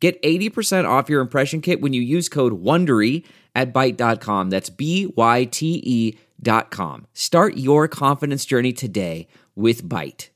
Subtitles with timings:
[0.00, 4.50] Get 80% off your impression kit when you use code WONDERY at Byte.com.
[4.50, 7.06] That's B-Y-T-E dot com.
[7.14, 10.28] Start your confidence journey today with Byte.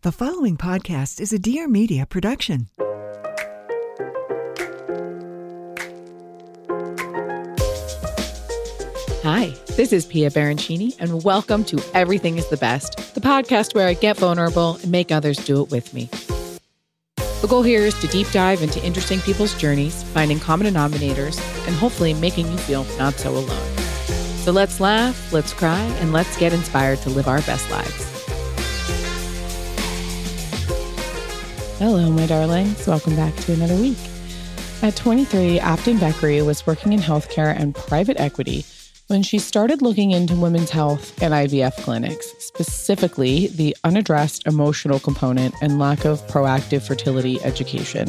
[0.00, 2.68] The following podcast is a Dear Media production.
[9.22, 13.86] Hi, this is Pia Baroncini, and welcome to Everything is the Best, the podcast where
[13.86, 16.08] I get vulnerable and make others do it with me.
[17.40, 21.74] The goal here is to deep dive into interesting people's journeys, finding common denominators, and
[21.74, 23.76] hopefully making you feel not so alone.
[24.44, 28.26] So let's laugh, let's cry, and let's get inspired to live our best lives.
[31.78, 32.86] Hello, my darlings.
[32.86, 33.96] Welcome back to another week.
[34.82, 38.66] At 23, Afton Vechery was working in healthcare and private equity
[39.10, 45.52] when she started looking into women's health and IVF clinics, specifically the unaddressed emotional component
[45.60, 48.08] and lack of proactive fertility education.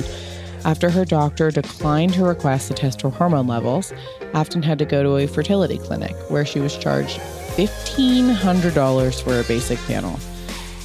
[0.64, 3.92] After her doctor declined her request to test her hormone levels,
[4.36, 7.18] Afton had to go to a fertility clinic where she was charged
[7.58, 10.20] $1,500 for a basic panel.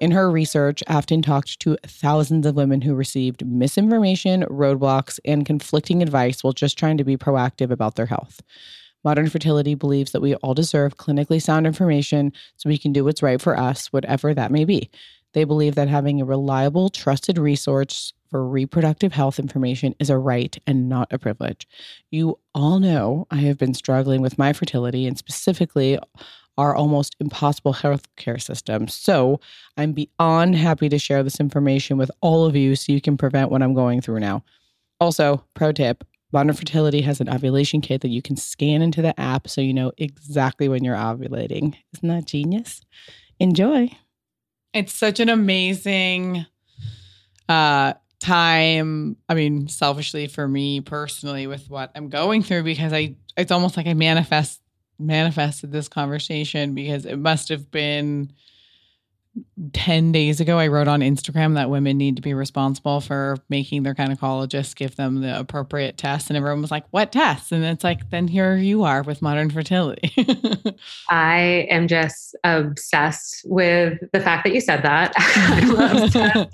[0.01, 6.01] In her research, Afton talked to thousands of women who received misinformation, roadblocks, and conflicting
[6.01, 8.41] advice while just trying to be proactive about their health.
[9.03, 13.23] Modern Fertility believes that we all deserve clinically sound information so we can do what's
[13.23, 14.89] right for us, whatever that may be.
[15.33, 20.57] They believe that having a reliable, trusted resource for reproductive health information is a right
[20.65, 21.67] and not a privilege.
[22.09, 25.99] You all know I have been struggling with my fertility and specifically
[26.57, 28.87] our almost impossible healthcare system.
[28.87, 29.39] So
[29.77, 33.51] I'm beyond happy to share this information with all of you so you can prevent
[33.51, 34.43] what I'm going through now.
[34.99, 39.19] Also, pro tip Modern Fertility has an ovulation kit that you can scan into the
[39.19, 41.75] app so you know exactly when you're ovulating.
[41.93, 42.81] Isn't that genius?
[43.39, 43.89] Enjoy.
[44.73, 46.45] It's such an amazing
[47.49, 53.15] uh time i mean selfishly for me personally with what i'm going through because i
[53.35, 54.61] it's almost like i manifest
[54.99, 58.31] manifested this conversation because it must have been
[59.73, 63.83] 10 days ago, I wrote on Instagram that women need to be responsible for making
[63.83, 66.29] their gynecologist give them the appropriate tests.
[66.29, 67.51] And everyone was like, What tests?
[67.51, 70.13] And it's like, Then here you are with modern fertility.
[71.09, 75.13] I am just obsessed with the fact that you said that.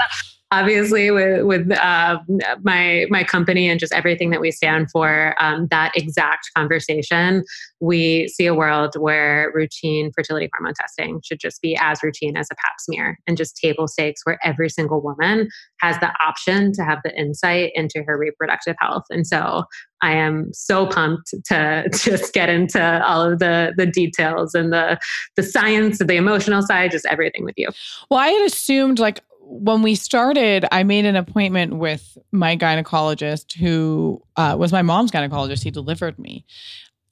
[0.52, 2.20] obviously with with uh,
[2.64, 7.44] my my company and just everything that we stand for um, that exact conversation
[7.82, 12.48] we see a world where routine fertility hormone testing should just be as routine as
[12.52, 15.50] a pap smear and just table stakes where every single woman
[15.82, 19.64] has the option to have the insight into her reproductive health and so
[20.02, 25.00] I am so pumped to just get into all of the the details and the
[25.36, 27.70] the science, of the emotional side, just everything with you.
[28.10, 33.54] Well, I had assumed like when we started, I made an appointment with my gynecologist,
[33.54, 35.64] who uh, was my mom's gynecologist.
[35.64, 36.46] He delivered me.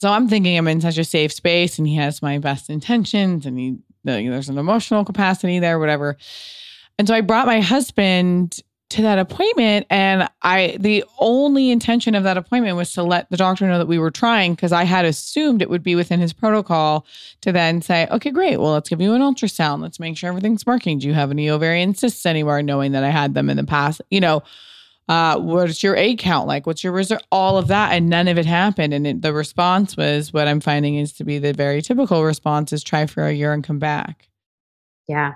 [0.02, 3.46] So I'm thinking I'm in such a safe space and he has my best intentions
[3.46, 6.18] and he, there's an emotional capacity there, whatever.
[7.00, 8.60] And so I brought my husband
[8.96, 13.36] to that appointment and I the only intention of that appointment was to let the
[13.36, 16.32] doctor know that we were trying because I had assumed it would be within his
[16.32, 17.06] protocol
[17.42, 18.58] to then say, "Okay, great.
[18.58, 19.82] Well, let's give you an ultrasound.
[19.82, 21.00] Let's make sure everything's working.
[21.00, 24.02] Do you have any ovarian cysts anywhere knowing that I had them in the past?"
[24.10, 24.44] You know,
[25.10, 26.66] uh, what's your egg count like?
[26.66, 27.20] What's your reserve?
[27.34, 28.94] All of that, and none of it happened.
[28.94, 32.72] And it, the response was what I'm finding is to be the very typical response:
[32.72, 34.30] is try for a year and come back.
[35.10, 35.34] Yeah.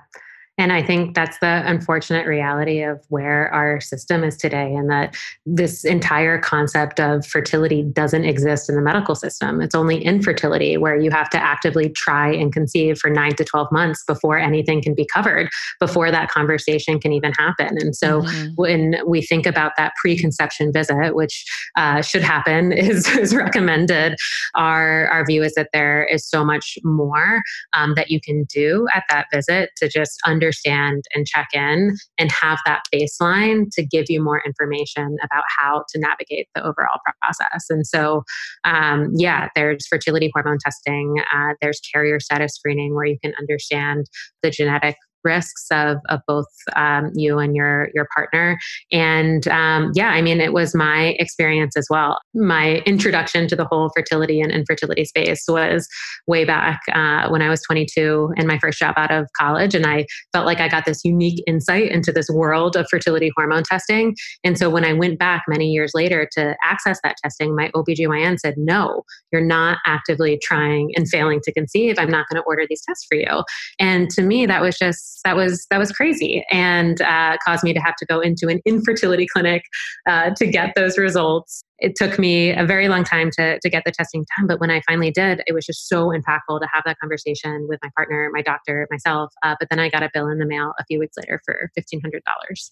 [0.60, 5.16] And I think that's the unfortunate reality of where our system is today, and that
[5.46, 9.62] this entire concept of fertility doesn't exist in the medical system.
[9.62, 13.72] It's only infertility where you have to actively try and conceive for nine to 12
[13.72, 15.48] months before anything can be covered,
[15.80, 17.78] before that conversation can even happen.
[17.80, 18.48] And so mm-hmm.
[18.56, 21.46] when we think about that preconception visit, which
[21.78, 24.18] uh, should happen, is, is recommended,
[24.56, 27.42] our, our view is that there is so much more
[27.72, 31.96] um, that you can do at that visit to just understand understand and check in
[32.18, 37.00] and have that baseline to give you more information about how to navigate the overall
[37.22, 37.66] process.
[37.70, 38.24] And so,
[38.64, 44.08] um, yeah, there's fertility hormone testing, uh, there's carrier status screening where you can understand
[44.42, 48.58] the genetic risks of, of both um, you and your your partner.
[48.92, 52.20] And um, yeah i mean it was my experience as well.
[52.34, 55.88] My introduction to the whole fertility and infertility space was
[56.28, 59.76] way back uh, when i was 22 and my first job out of college.
[59.76, 63.64] And i felt like i got this unique insight into this world of fertility hormone
[63.64, 64.16] testing.
[64.44, 68.40] And so when i went back many years later to access that testing my obgyn
[68.40, 71.96] said no you're not actively trying and failing to conceive.
[71.98, 73.44] I'm not going to order these tests for you.
[73.80, 77.74] And to me that was just that was that was crazy and uh, caused me
[77.74, 79.64] to have to go into an infertility clinic
[80.08, 81.64] uh, to get those results.
[81.80, 84.70] It took me a very long time to, to get the testing done but when
[84.70, 88.30] i finally did it was just so impactful to have that conversation with my partner
[88.34, 91.00] my doctor myself uh, but then i got a bill in the mail a few
[91.00, 92.20] weeks later for $1500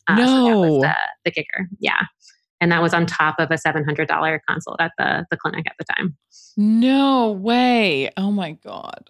[0.07, 0.25] uh, no.
[0.25, 0.95] So that was the,
[1.25, 1.69] the kicker.
[1.79, 2.01] Yeah.
[2.59, 5.85] And that was on top of a $700 consult at the, the clinic at the
[5.93, 6.17] time.
[6.55, 8.09] No way.
[8.17, 9.09] Oh my god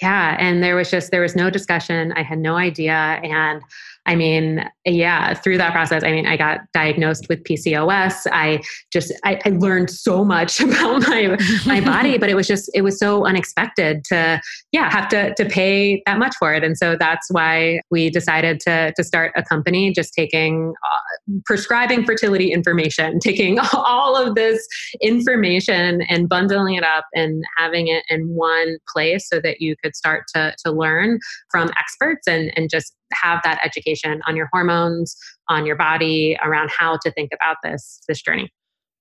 [0.00, 2.12] yeah and there was just there was no discussion.
[2.12, 3.62] I had no idea and
[4.08, 8.26] I mean, yeah, through that process, I mean, I got diagnosed with PCOS.
[8.32, 12.70] I just, I, I learned so much about my, my body, but it was just,
[12.72, 14.40] it was so unexpected to,
[14.72, 16.64] yeah, have to, to pay that much for it.
[16.64, 22.06] And so that's why we decided to, to start a company, just taking, uh, prescribing
[22.06, 24.66] fertility information, taking all of this
[25.02, 29.94] information and bundling it up and having it in one place so that you could
[29.94, 31.18] start to, to learn
[31.50, 35.16] from experts and, and just have that education on your hormones,
[35.48, 38.52] on your body, around how to think about this this journey.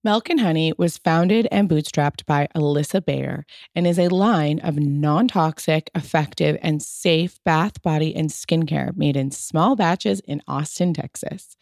[0.03, 3.45] Milk and Honey was founded and bootstrapped by Alyssa Bayer
[3.75, 9.17] and is a line of non toxic, effective, and safe bath, body, and skincare made
[9.17, 11.57] in small batches in Austin, Texas.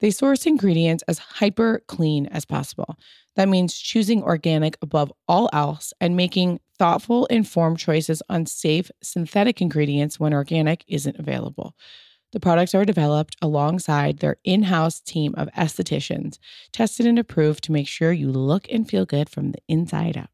[0.00, 2.96] They source ingredients as hyper clean as possible.
[3.36, 9.60] That means choosing organic above all else and making thoughtful, informed choices on safe synthetic
[9.60, 11.74] ingredients when organic isn't available.
[12.32, 16.38] The products are developed alongside their in house team of estheticians,
[16.72, 20.28] tested and approved to make sure you look and feel good from the inside out.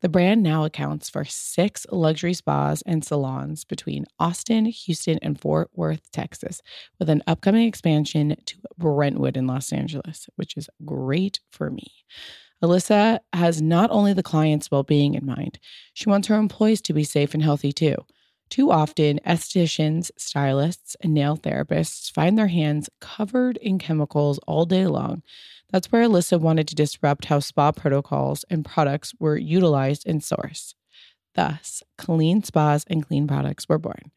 [0.00, 5.68] The brand now accounts for six luxury spas and salons between Austin, Houston, and Fort
[5.74, 6.62] Worth, Texas,
[6.98, 11.92] with an upcoming expansion to Brentwood in Los Angeles, which is great for me.
[12.62, 15.58] Alyssa has not only the client's well being in mind,
[15.94, 17.94] she wants her employees to be safe and healthy too.
[18.50, 24.86] Too often, estheticians, stylists, and nail therapists find their hands covered in chemicals all day
[24.86, 25.22] long.
[25.70, 30.74] That's where Alyssa wanted to disrupt how spa protocols and products were utilized in source.
[31.36, 34.10] Thus, clean spas and clean products were born.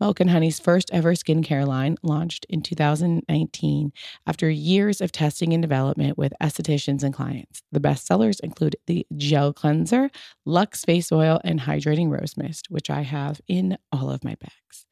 [0.00, 3.92] Milk and Honey's first ever skincare line launched in 2019
[4.26, 7.62] after years of testing and development with estheticians and clients.
[7.70, 10.10] The best sellers include the Gel Cleanser,
[10.46, 14.86] Lux Face Oil, and Hydrating Rose Mist, which I have in all of my bags.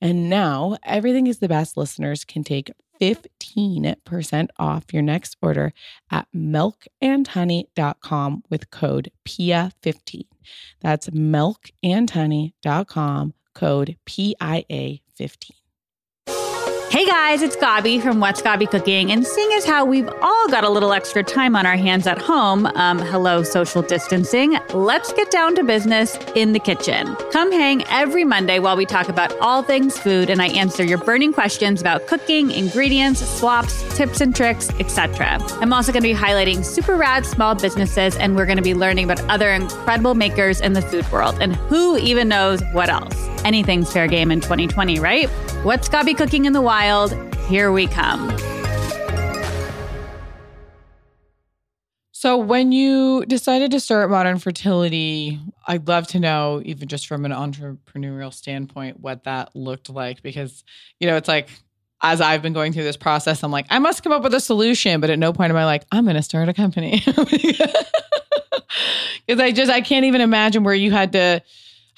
[0.00, 2.70] And now, Everything is the Best listeners can take
[3.00, 5.72] 15% off your next order
[6.10, 10.26] at milkandhoney.com with code PIA15.
[10.80, 15.50] That's milkandhoney.com code PIA15.
[16.90, 19.12] Hey guys, it's Gabi from What's Gabi Cooking.
[19.12, 22.18] And seeing as how we've all got a little extra time on our hands at
[22.18, 27.14] home, um, hello, social distancing, let's get down to business in the kitchen.
[27.30, 30.98] Come hang every Monday while we talk about all things food and I answer your
[30.98, 35.38] burning questions about cooking, ingredients, swaps, tips and tricks, etc.
[35.60, 38.74] I'm also going to be highlighting super rad small businesses and we're going to be
[38.74, 43.14] learning about other incredible makers in the food world and who even knows what else.
[43.44, 45.28] Anything's fair game in 2020, right?
[45.62, 47.12] What's Gabi cooking in the wild?
[47.48, 48.36] Here we come.
[52.12, 57.24] So, when you decided to start Modern Fertility, I'd love to know, even just from
[57.24, 60.22] an entrepreneurial standpoint, what that looked like.
[60.22, 60.62] Because,
[60.98, 61.48] you know, it's like,
[62.02, 64.40] as I've been going through this process, I'm like, I must come up with a
[64.40, 65.00] solution.
[65.00, 67.02] But at no point am I like, I'm going to start a company.
[69.26, 71.40] Because I just, I can't even imagine where you had to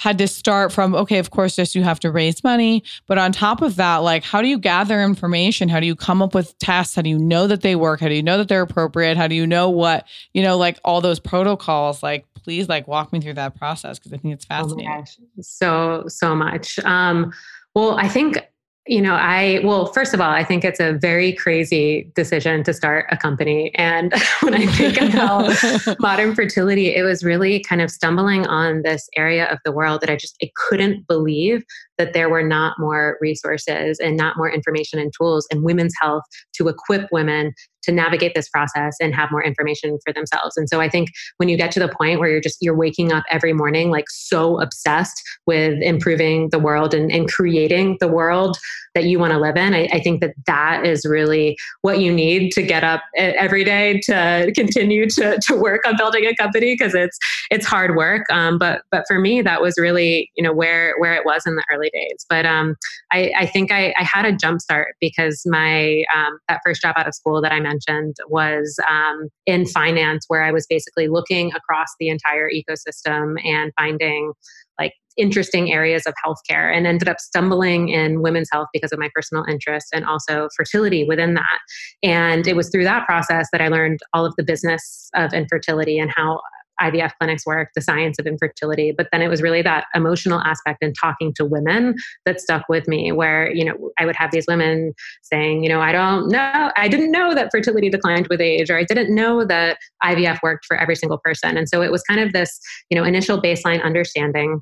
[0.03, 2.83] had to start from okay of course just you have to raise money.
[3.07, 5.69] But on top of that like how do you gather information?
[5.69, 8.01] How do you come up with tests how do you know that they work?
[8.01, 9.17] How do you know that they're appropriate?
[9.17, 12.03] How do you know what you know like all those protocols?
[12.03, 14.91] Like please like walk me through that process because i think it's oh fascinating.
[14.91, 15.05] oh
[15.41, 16.81] so so much.
[16.81, 17.33] Um
[17.77, 18.39] well i think
[18.87, 22.75] you know, I, well, first of all, I think it's a very crazy decision to
[22.75, 23.73] start a company.
[23.77, 25.55] And when I think about
[26.01, 30.11] modern fertility, it was really kind of stumbling on this area of the world that
[30.11, 31.65] I just, I couldn't believe
[32.03, 36.25] that there were not more resources and not more information and tools in women's health
[36.55, 40.57] to equip women to navigate this process and have more information for themselves.
[40.57, 43.13] And so I think when you get to the point where you're just you're waking
[43.13, 48.57] up every morning like so obsessed with improving the world and, and creating the world
[48.95, 52.13] that you want to live in, I, I think that that is really what you
[52.13, 56.75] need to get up every day to continue to, to work on building a company
[56.75, 57.19] because it's
[57.51, 58.23] it's hard work.
[58.31, 61.57] Um, but but for me, that was really you know where where it was in
[61.57, 62.25] the early days.
[62.29, 62.77] But um,
[63.11, 66.95] I, I think I, I had a jump start because my um, that first job
[66.97, 71.53] out of school that I mentioned was um, in finance, where I was basically looking
[71.55, 74.33] across the entire ecosystem and finding
[74.79, 79.11] like interesting areas of healthcare and ended up stumbling in women's health because of my
[79.15, 81.59] personal interest and also fertility within that.
[82.03, 85.99] And it was through that process that I learned all of the business of infertility
[85.99, 86.41] and how
[86.81, 88.93] IVF clinics work, the science of infertility.
[88.97, 91.95] But then it was really that emotional aspect and talking to women
[92.27, 95.81] that stuck with me, where, you know, I would have these women saying, you know,
[95.81, 99.45] I don't know, I didn't know that fertility declined with age, or I didn't know
[99.45, 101.57] that IVF worked for every single person.
[101.57, 102.59] And so it was kind of this,
[102.91, 104.61] you know, initial baseline understanding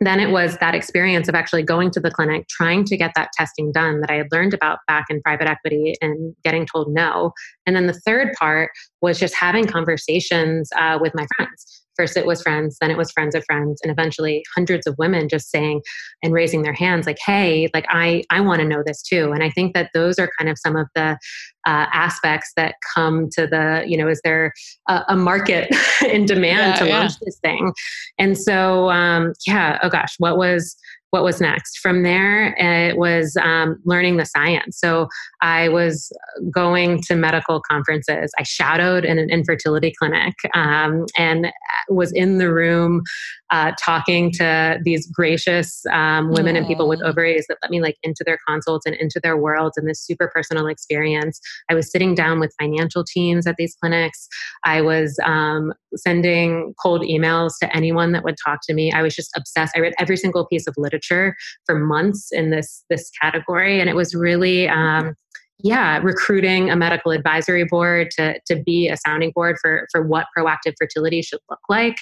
[0.00, 3.30] then it was that experience of actually going to the clinic, trying to get that
[3.32, 7.32] testing done that I had learned about back in private equity and getting told no.
[7.66, 8.70] And then the third part
[9.02, 13.10] was just having conversations uh, with my friends First, it was friends, then it was
[13.10, 15.82] friends of friends, and eventually hundreds of women just saying
[16.22, 19.42] and raising their hands, like, "Hey, like I I want to know this too." And
[19.42, 21.18] I think that those are kind of some of the
[21.66, 24.54] uh, aspects that come to the you know is there
[24.88, 25.68] a, a market
[26.10, 27.26] in demand yeah, to launch yeah.
[27.26, 27.74] this thing?
[28.18, 30.74] And so um, yeah, oh gosh, what was
[31.10, 31.78] what was next.
[31.78, 34.78] From there, it was um, learning the science.
[34.78, 35.08] So
[35.42, 36.12] I was
[36.50, 38.32] going to medical conferences.
[38.38, 41.52] I shadowed in an infertility clinic um, and
[41.88, 43.02] was in the room
[43.50, 46.58] uh, talking to these gracious um, women Aww.
[46.58, 49.76] and people with ovaries that let me like into their consults and into their worlds
[49.76, 51.40] and this super personal experience.
[51.68, 54.28] I was sitting down with financial teams at these clinics.
[54.64, 58.92] I was um, sending cold emails to anyone that would talk to me.
[58.92, 59.76] I was just obsessed.
[59.76, 63.96] I read every single piece of literature for months in this this category, and it
[63.96, 64.68] was really.
[64.68, 65.14] Um,
[65.62, 70.26] yeah, recruiting a medical advisory board to, to be a sounding board for, for what
[70.36, 71.96] proactive fertility should look like.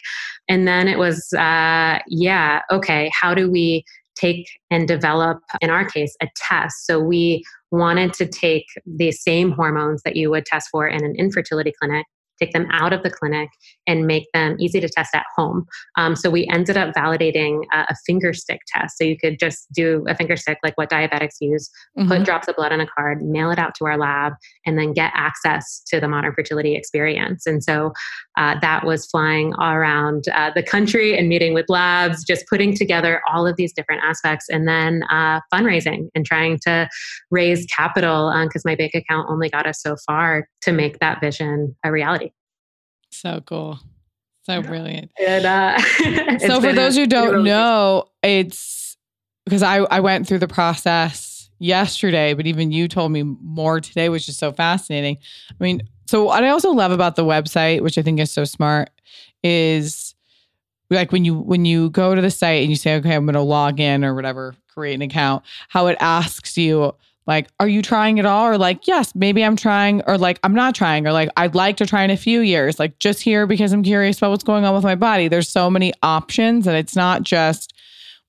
[0.49, 3.85] And then it was, uh, yeah, okay, how do we
[4.17, 6.87] take and develop, in our case, a test?
[6.87, 11.15] So we wanted to take the same hormones that you would test for in an
[11.17, 12.07] infertility clinic
[12.39, 13.49] take them out of the clinic
[13.87, 15.67] and make them easy to test at home.
[15.97, 18.97] Um, so we ended up validating a, a, finger stick test.
[18.97, 21.69] So you could just do a finger stick like what diabetics use,
[21.99, 22.09] mm-hmm.
[22.09, 24.93] put drops of blood on a card, mail it out to our lab, and then
[24.93, 27.47] get access to the modern fertility experience.
[27.47, 27.93] And so
[28.37, 33.21] uh, that was flying around uh, the country and meeting with labs, just putting together
[33.31, 36.89] all of these different aspects, and then uh, fundraising and trying to
[37.31, 41.21] raise capital because um, my bank account only got us so far to make that
[41.21, 42.28] vision a reality.
[43.11, 43.79] So cool.
[44.45, 45.11] So brilliant.
[45.21, 45.79] And, uh,
[46.39, 48.97] so for those who don't really know, it's
[49.45, 54.09] because I, I went through the process yesterday, but even you told me more today,
[54.09, 55.19] which is so fascinating.
[55.51, 58.45] I mean, so what I also love about the website, which I think is so
[58.45, 58.91] smart,
[59.43, 60.15] is
[60.91, 63.43] like when you when you go to the site and you say, okay, I'm gonna
[63.43, 66.95] log in or whatever, create an account, how it asks you
[67.29, 68.47] like, are you trying at all?
[68.47, 71.77] Or like, yes, maybe I'm trying, or like, I'm not trying, or like, I'd like
[71.77, 74.65] to try in a few years, like just here because I'm curious about what's going
[74.65, 75.29] on with my body.
[75.29, 77.75] There's so many options, and it's not just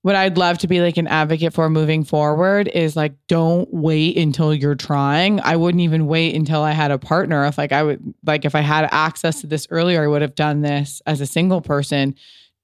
[0.02, 4.18] what I'd love to be like an advocate for moving forward is like, don't wait
[4.18, 5.40] until you're trying.
[5.42, 7.46] I wouldn't even wait until I had a partner.
[7.46, 10.36] If like I would, like, if I had access to this earlier, I would have
[10.36, 12.16] done this as a single person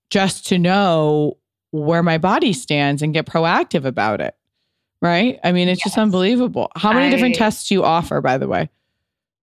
[0.10, 1.38] just to know
[1.72, 4.36] where my body stands and get proactive about it
[5.02, 5.40] right?
[5.44, 5.94] I mean, it's yes.
[5.94, 6.72] just unbelievable.
[6.76, 8.70] How many I, different tests do you offer, by the way?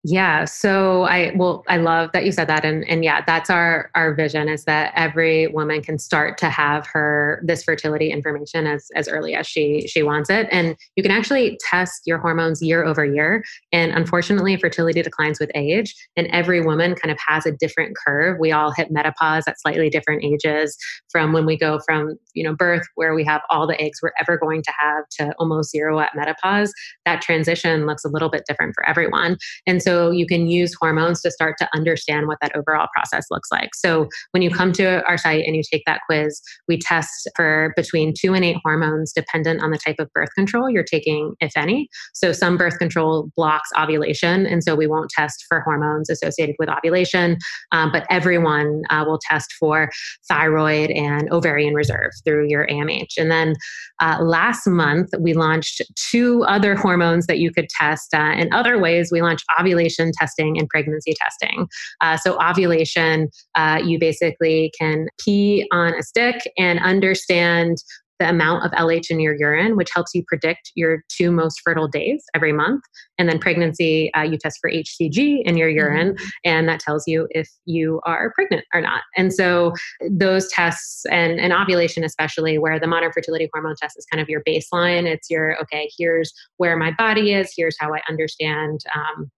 [0.02, 0.47] Yeah.
[0.47, 2.64] So I well, I love that you said that.
[2.64, 6.87] And and yeah, that's our our vision is that every woman can start to have
[6.87, 10.49] her this fertility information as as early as she she wants it.
[10.50, 13.45] And you can actually test your hormones year over year.
[13.73, 15.95] And unfortunately, fertility declines with age.
[16.16, 18.38] And every woman kind of has a different curve.
[18.40, 20.78] We all hit menopause at slightly different ages
[21.11, 24.12] from when we go from, you know, birth where we have all the eggs we're
[24.19, 26.73] ever going to have to almost zero at menopause.
[27.04, 29.37] That transition looks a little bit different for everyone.
[29.66, 33.26] And so so you can use hormones to start to understand what that overall process
[33.28, 33.75] looks like.
[33.75, 37.73] So when you come to our site and you take that quiz, we test for
[37.75, 41.56] between two and eight hormones dependent on the type of birth control you're taking, if
[41.56, 41.88] any.
[42.14, 46.68] So some birth control blocks ovulation, and so we won't test for hormones associated with
[46.68, 47.37] ovulation,
[47.73, 49.90] um, but everyone uh, will test for
[50.28, 53.18] thyroid and ovarian reserve through your AMH.
[53.18, 53.54] And then
[54.00, 58.14] uh, last month, we launched two other hormones that you could test.
[58.14, 61.68] Uh, in other ways, we launched ovulation ovulation testing and pregnancy testing.
[62.00, 67.78] Uh, so, ovulation, uh, you basically can pee on a stick and understand
[68.20, 71.88] the amount of LH in your urine, which helps you predict your two most fertile
[71.88, 72.84] days every month.
[73.18, 76.28] And then pregnancy, uh, you test for HCG in your urine, mm-hmm.
[76.44, 79.02] and that tells you if you are pregnant or not.
[79.16, 79.72] And so
[80.10, 84.28] those tests and, and ovulation, especially where the modern fertility hormone test is kind of
[84.28, 85.06] your baseline.
[85.06, 85.90] It's your okay.
[85.96, 87.52] Here's where my body is.
[87.56, 89.30] Here's how I understand um,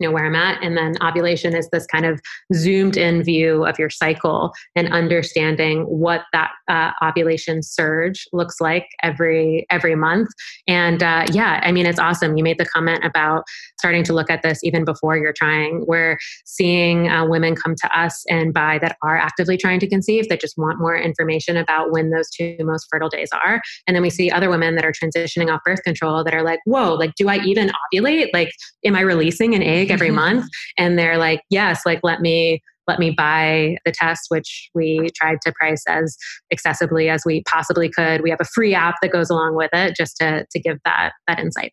[0.00, 0.62] know where i'm at.
[0.62, 2.20] And then ovulation is this kind of
[2.54, 8.86] zoomed in view of your cycle and understanding what that uh, ovulation surge looks like
[9.02, 10.28] every every month.
[10.66, 12.36] And uh, yeah i mean it's awesome.
[12.36, 13.44] You made the comment about
[13.78, 15.84] starting to look at this even before you're trying.
[15.86, 20.28] We're seeing uh, women come to us and buy that are actively trying to conceive.
[20.28, 23.60] That just want more information about when those two most fertile days are.
[23.86, 26.60] And then we see other women that are transitioning off birth control that are like
[26.64, 28.28] whoa like do i even ovulate?
[28.32, 28.50] Like
[28.84, 32.98] am i releasing an egg every month and they're like yes like let me let
[32.98, 36.16] me buy the test which we tried to price as
[36.52, 38.22] accessibly as we possibly could.
[38.22, 41.12] We have a free app that goes along with it just to to give that
[41.28, 41.72] that insight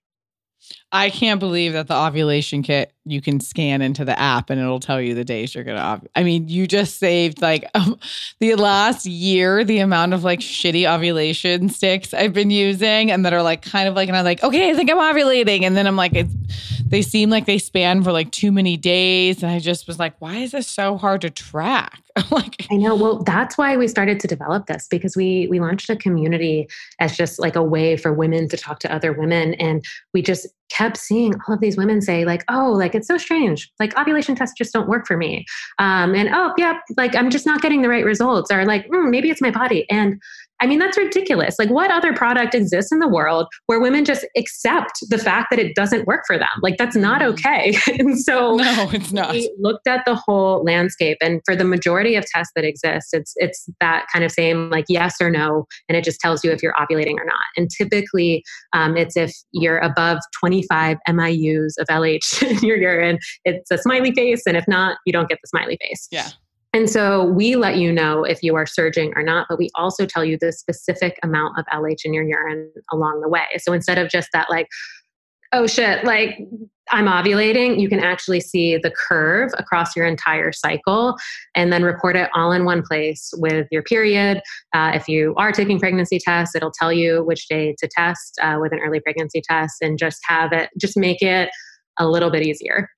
[0.91, 4.79] I can't believe that the ovulation kit you can scan into the app and it'll
[4.79, 5.79] tell you the days you're gonna.
[5.79, 7.99] Ov- I mean, you just saved like um,
[8.39, 13.33] the last year the amount of like shitty ovulation sticks I've been using and that
[13.33, 15.85] are like kind of like and I'm like okay I think I'm ovulating and then
[15.85, 16.33] I'm like it's
[16.85, 20.15] they seem like they span for like too many days and I just was like
[20.19, 22.04] why is this so hard to track?
[22.31, 22.95] like I know.
[22.95, 26.67] Well, that's why we started to develop this because we we launched a community
[26.99, 30.47] as just like a way for women to talk to other women, and we just
[30.69, 33.69] kept seeing all of these women say like, "Oh, like it's so strange.
[33.81, 35.45] Like ovulation tests just don't work for me,"
[35.77, 39.09] um, and "Oh, yeah, like I'm just not getting the right results," or like, mm,
[39.09, 40.21] "Maybe it's my body." And
[40.61, 41.55] I mean, that's ridiculous.
[41.59, 45.59] Like, what other product exists in the world where women just accept the fact that
[45.59, 46.47] it doesn't work for them?
[46.61, 47.31] Like, that's not mm-hmm.
[47.31, 47.77] okay.
[47.99, 49.31] and so, no, it's not.
[49.31, 53.33] We looked at the whole landscape, and for the majority of tests that exist, it's
[53.35, 56.63] it's that kind of same like yes or no, and it just tells you if
[56.63, 57.35] you're ovulating or not.
[57.57, 63.71] And typically, um, it's if you're above 25 MIUs of LH in your urine, it's
[63.71, 66.07] a smiley face, and if not, you don't get the smiley face.
[66.11, 66.29] Yeah.
[66.75, 70.05] And so we let you know if you are surging or not, but we also
[70.05, 73.45] tell you the specific amount of LH in your urine along the way.
[73.59, 74.67] So instead of just that, like,
[75.53, 76.37] oh shit, like
[76.91, 81.15] I'm ovulating, you can actually see the curve across your entire cycle
[81.55, 84.41] and then record it all in one place with your period.
[84.73, 88.57] Uh, if you are taking pregnancy tests, it'll tell you which day to test uh,
[88.59, 91.49] with an early pregnancy test and just have it, just make it
[91.97, 92.89] a little bit easier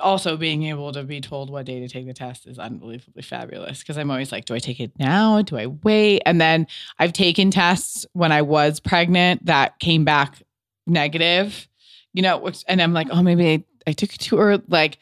[0.00, 3.80] also being able to be told what day to take the test is unbelievably fabulous
[3.80, 5.42] because I'm always like, do I take it now?
[5.42, 6.22] Do I wait?
[6.26, 6.66] And then
[6.98, 10.42] I've taken tests when I was pregnant that came back
[10.86, 11.68] negative,
[12.12, 14.62] you know, which, and I'm like, oh, maybe I, I took it too early.
[14.68, 14.98] Like,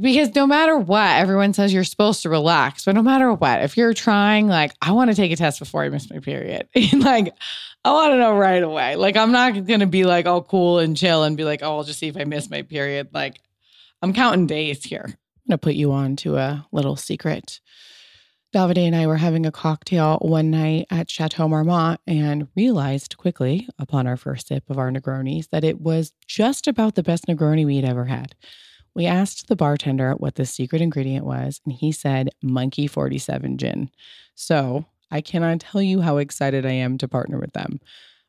[0.00, 3.76] because no matter what, everyone says you're supposed to relax, but no matter what, if
[3.76, 6.66] you're trying, like, I want to take a test before I miss my period.
[6.94, 7.34] like,
[7.84, 8.96] I want to know right away.
[8.96, 11.76] Like, I'm not going to be like all cool and chill and be like, oh,
[11.76, 13.08] I'll just see if I miss my period.
[13.12, 13.40] Like,
[14.02, 15.04] I'm counting days here.
[15.06, 17.60] I'm going to put you on to a little secret.
[18.52, 23.68] Davide and I were having a cocktail one night at Chateau Marmont and realized quickly,
[23.78, 27.64] upon our first sip of our Negronis, that it was just about the best Negroni
[27.64, 28.34] we'd ever had.
[28.94, 33.90] We asked the bartender what the secret ingredient was, and he said Monkey 47 gin.
[34.34, 37.80] So I cannot tell you how excited I am to partner with them.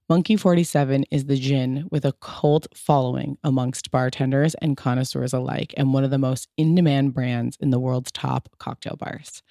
[0.10, 5.94] Monkey 47 is the gin with a cult following amongst bartenders and connoisseurs alike, and
[5.94, 9.42] one of the most in demand brands in the world's top cocktail bars.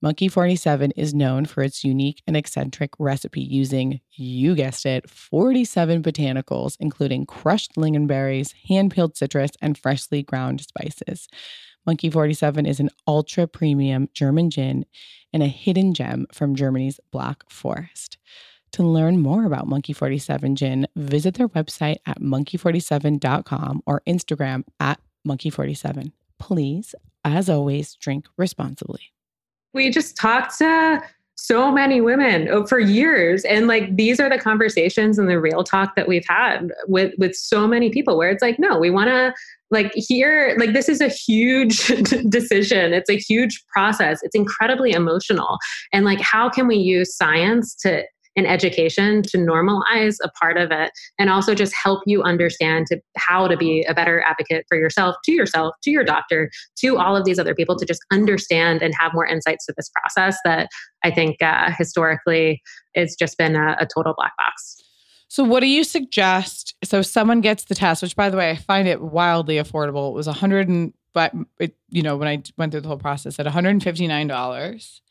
[0.00, 6.02] Monkey 47 is known for its unique and eccentric recipe using, you guessed it, 47
[6.02, 11.28] botanicals, including crushed lingonberries, hand peeled citrus, and freshly ground spices.
[11.84, 14.86] Monkey 47 is an ultra premium German gin
[15.34, 18.16] and a hidden gem from Germany's Black Forest.
[18.72, 25.00] To learn more about Monkey 47 Gin, visit their website at monkey47.com or Instagram at
[25.26, 26.12] monkey47.
[26.38, 29.12] Please, as always, drink responsibly.
[29.74, 31.02] We just talked to
[31.34, 35.64] so many women oh, for years and like these are the conversations and the real
[35.64, 39.08] talk that we've had with with so many people where it's like no we want
[39.08, 39.32] to
[39.70, 41.86] like here like this is a huge
[42.28, 42.92] decision.
[42.92, 44.20] It's a huge process.
[44.22, 45.58] It's incredibly emotional.
[45.92, 48.04] And like how can we use science to
[48.36, 53.00] in education to normalize a part of it and also just help you understand to
[53.16, 57.16] how to be a better advocate for yourself to yourself to your doctor to all
[57.16, 60.68] of these other people to just understand and have more insights to this process that
[61.04, 62.60] i think uh, historically
[62.94, 64.76] it's just been a, a total black box
[65.32, 66.74] so, what do you suggest?
[66.82, 70.10] So, someone gets the test, which, by the way, I find it wildly affordable.
[70.10, 72.96] It was a hundred and, but it, you know, when I went through the whole
[72.96, 75.02] process, at one hundred and fifty nine dollars,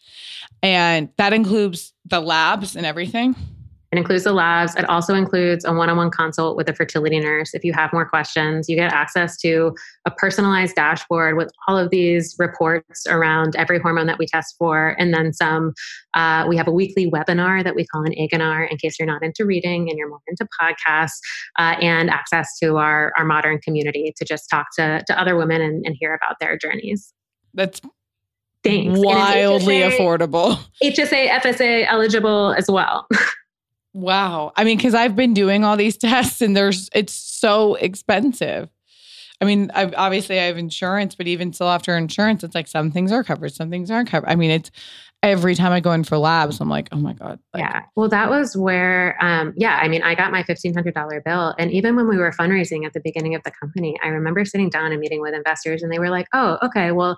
[0.61, 3.35] and that includes the labs and everything.
[3.91, 4.75] It includes the labs.
[4.75, 7.53] It also includes a one on one consult with a fertility nurse.
[7.53, 9.75] If you have more questions, you get access to
[10.05, 14.95] a personalized dashboard with all of these reports around every hormone that we test for,
[14.99, 15.73] and then some.
[16.13, 19.23] Uh, we have a weekly webinar that we call an Agonar in case you're not
[19.23, 21.19] into reading and you're more into podcasts,
[21.57, 25.61] uh, and access to our, our modern community to just talk to, to other women
[25.61, 27.13] and, and hear about their journeys.
[27.53, 27.81] That's
[28.63, 28.99] Thanks.
[28.99, 30.59] Wildly HSA, affordable.
[30.83, 33.07] HSA, FSA eligible as well.
[33.93, 34.51] wow.
[34.55, 38.69] I mean, because I've been doing all these tests and there's it's so expensive.
[39.41, 42.91] I mean, I've, obviously I have insurance, but even still after insurance, it's like some
[42.91, 44.27] things are covered, some things aren't covered.
[44.27, 44.69] I mean, it's
[45.23, 47.39] every time I go in for labs, I'm like, oh my God.
[47.53, 47.83] Like, yeah.
[47.95, 51.55] Well, that was where, um, yeah, I mean, I got my $1,500 bill.
[51.57, 54.69] And even when we were fundraising at the beginning of the company, I remember sitting
[54.69, 57.17] down and meeting with investors and they were like, oh, okay, well,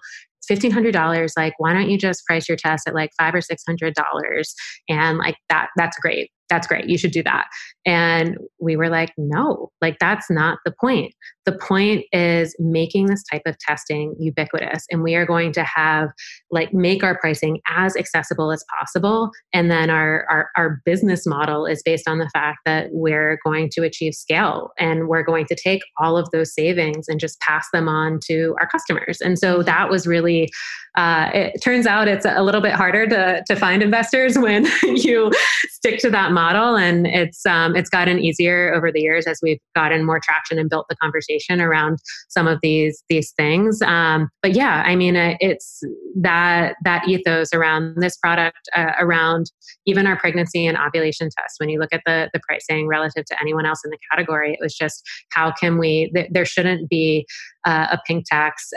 [0.49, 3.93] $1500 like why don't you just price your test at like five or six hundred
[3.93, 4.55] dollars
[4.89, 6.87] and like that that's great that's great.
[6.89, 7.47] You should do that
[7.85, 11.13] and we were like no like that's not the point
[11.45, 16.09] the point is making this type of testing ubiquitous and we are going to have
[16.51, 21.65] like make our pricing as accessible as possible and then our, our our business model
[21.65, 25.55] is based on the fact that we're going to achieve scale and we're going to
[25.55, 29.55] take all of those savings and just pass them on to our customers and so
[29.55, 29.65] mm-hmm.
[29.65, 30.49] that was really
[30.95, 35.31] uh, it turns out it's a little bit harder to, to find investors when you
[35.69, 39.59] stick to that model and it's um, it's gotten easier over the years as we've
[39.75, 43.81] gotten more traction and built the conversation around some of these these things.
[43.81, 45.83] Um, but yeah i mean uh, it's
[46.15, 49.51] that that ethos around this product uh, around
[49.85, 51.55] even our pregnancy and ovulation test.
[51.59, 54.59] When you look at the the pricing relative to anyone else in the category it
[54.61, 57.25] was just how can we th- there shouldn't be
[57.65, 58.71] uh, a pink tax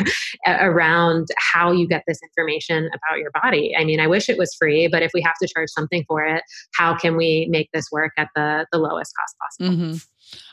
[0.46, 3.74] around how you get this information about your body.
[3.76, 6.24] I mean, I wish it was free, but if we have to charge something for
[6.24, 6.42] it,
[6.74, 9.76] how can we make this work at the, the lowest cost possible?
[9.76, 9.96] Mm-hmm.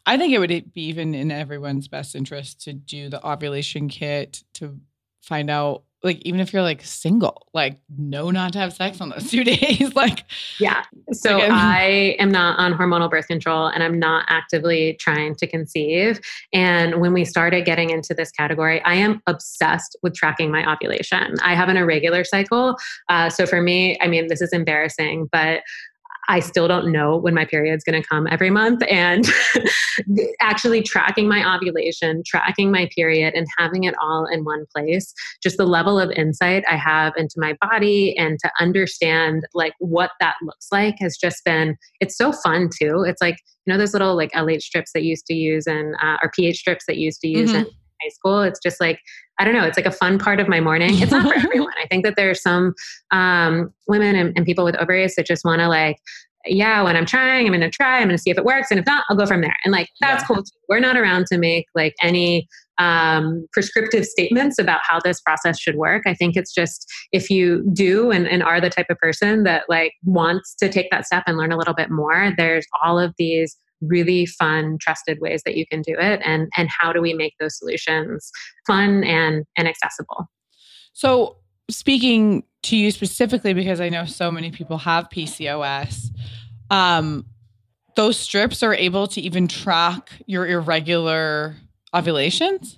[0.05, 4.43] I think it would be even in everyone's best interest to do the ovulation kit
[4.55, 4.79] to
[5.21, 9.09] find out like even if you're like single, like know not to have sex on
[9.09, 9.93] those two days.
[9.95, 10.23] like
[10.59, 10.83] yeah.
[11.11, 15.47] So like, I am not on hormonal birth control and I'm not actively trying to
[15.47, 16.21] conceive.
[16.53, 21.35] And when we started getting into this category, I am obsessed with tracking my ovulation.
[21.43, 22.77] I have an irregular cycle.
[23.09, 25.61] Uh, so for me, I mean, this is embarrassing, but
[26.27, 28.83] I still don't know when my period's going to come every month.
[28.89, 29.29] And
[30.41, 35.57] actually tracking my ovulation, tracking my period, and having it all in one place, just
[35.57, 40.35] the level of insight I have into my body and to understand like what that
[40.41, 43.03] looks like has just been, it's so fun too.
[43.07, 46.17] It's like, you know, those little like LH strips that used to use and, uh,
[46.21, 47.65] or pH strips that used to use mm-hmm.
[47.65, 47.67] in
[48.01, 48.41] high school.
[48.41, 48.99] It's just like,
[49.39, 51.01] I don't know, it's like a fun part of my morning.
[51.01, 51.73] It's not for everyone.
[51.81, 52.73] I think that there's some
[53.11, 55.97] um, women and, and people with ovaries that just want to like,
[56.47, 58.69] yeah, when I'm trying, I'm going to try, I'm going to see if it works.
[58.69, 59.55] And if not, I'll go from there.
[59.65, 60.27] And like, that's yeah.
[60.27, 60.51] cool too.
[60.69, 65.75] We're not around to make like any um, prescriptive statements about how this process should
[65.75, 66.03] work.
[66.05, 69.63] I think it's just if you do and, and are the type of person that
[69.69, 73.13] like wants to take that step and learn a little bit more, there's all of
[73.17, 77.13] these really fun trusted ways that you can do it and and how do we
[77.13, 78.31] make those solutions
[78.65, 80.29] fun and and accessible
[80.93, 81.37] so
[81.69, 86.09] speaking to you specifically because i know so many people have pcos
[86.69, 87.25] um
[87.95, 91.55] those strips are able to even track your irregular
[91.93, 92.77] ovulations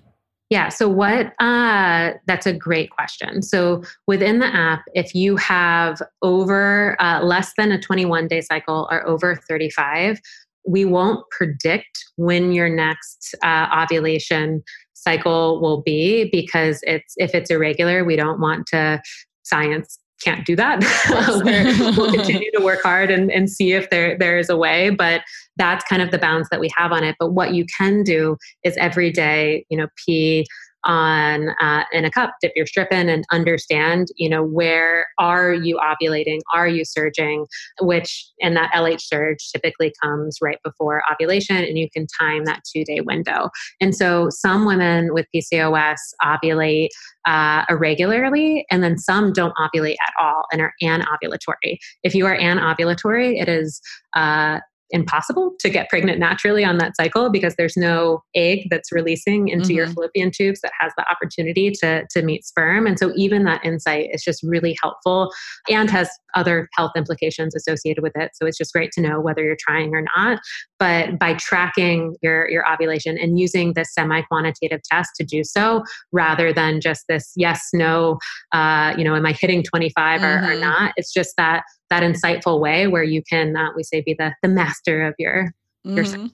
[0.50, 0.70] Yeah.
[0.70, 3.42] So, what, uh, that's a great question.
[3.42, 8.88] So, within the app, if you have over uh, less than a 21 day cycle
[8.90, 10.22] or over 35,
[10.68, 17.50] we won't predict when your next uh, ovulation cycle will be because it's if it's
[17.50, 19.02] irregular we don't want to
[19.44, 20.80] science can't do that.
[21.98, 25.22] we'll continue to work hard and, and see if there there is a way, but
[25.58, 27.16] that's kind of the bounds that we have on it.
[27.20, 30.46] But what you can do is every day, you know, pee
[30.88, 35.54] on uh, in a cup dip your strip in and understand you know where are
[35.54, 36.40] you ovulating?
[36.54, 37.46] Are you surging?
[37.82, 42.62] Which and that lh surge typically comes right before ovulation and you can time that
[42.72, 43.50] two day window.
[43.82, 46.90] And so some women with pcos ovulate
[47.26, 51.78] uh, irregularly and then some don't ovulate at all and are anovulatory.
[52.04, 53.82] If you are anovulatory it is
[54.16, 54.60] uh,
[54.92, 59.68] impossible to get pregnant naturally on that cycle because there's no egg that's releasing into
[59.68, 59.76] mm-hmm.
[59.76, 62.88] your fallopian tubes that has the opportunity to, to meet sperm.
[62.88, 65.32] And so even that insight is just really helpful
[65.70, 68.32] and has other health implications associated with it.
[68.36, 70.40] So it's just great to know whether you're trying or not.
[70.80, 76.54] But by tracking your, your ovulation and using this semi-quantitative test to do so rather
[76.54, 78.20] than just this yes, no,
[78.54, 80.26] uh, you know, am I hitting 25 mm-hmm.
[80.26, 80.62] or, or, mm-hmm.
[80.62, 80.94] not?
[80.96, 84.48] It's just that that insightful way where you can uh, we say be the the
[84.48, 86.28] master of your your mm-hmm.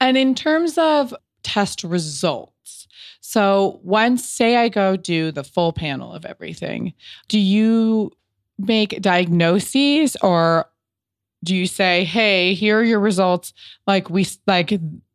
[0.00, 2.86] and in terms of test results
[3.20, 6.92] so once say i go do the full panel of everything
[7.28, 8.10] do you
[8.58, 10.66] make diagnoses or
[11.42, 13.52] do you say hey here are your results
[13.86, 14.72] like we like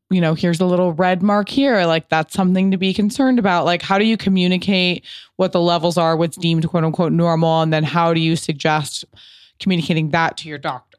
[0.10, 1.86] you know, here's a little red mark here.
[1.86, 3.66] Like that's something to be concerned about.
[3.66, 5.06] Like, how do you communicate
[5.36, 7.62] what the levels are, what's deemed quote unquote normal?
[7.62, 9.06] And then how do you suggest
[9.60, 10.98] communicating that to your doctor?